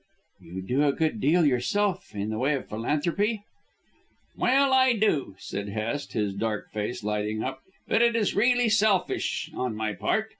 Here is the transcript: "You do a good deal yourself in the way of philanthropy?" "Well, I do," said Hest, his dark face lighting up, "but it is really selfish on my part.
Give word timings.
"You 0.39 0.63
do 0.63 0.83
a 0.83 0.93
good 0.93 1.21
deal 1.21 1.45
yourself 1.45 2.15
in 2.15 2.31
the 2.31 2.39
way 2.39 2.55
of 2.55 2.67
philanthropy?" 2.67 3.43
"Well, 4.35 4.73
I 4.73 4.93
do," 4.93 5.35
said 5.37 5.69
Hest, 5.69 6.13
his 6.13 6.33
dark 6.33 6.71
face 6.71 7.03
lighting 7.03 7.43
up, 7.43 7.61
"but 7.87 8.01
it 8.01 8.15
is 8.15 8.35
really 8.35 8.67
selfish 8.69 9.51
on 9.53 9.75
my 9.75 9.93
part. 9.93 10.29